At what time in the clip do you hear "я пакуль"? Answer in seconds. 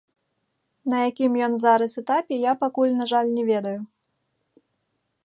2.49-2.97